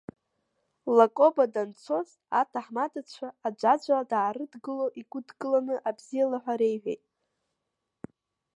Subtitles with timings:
[0.97, 2.09] Лакоба данцоз,
[2.39, 7.03] аҭаҳмадацәа аӡәаӡәала даарыдгыло, игәыдкыланы абзиала ҳәа реиҳәеит.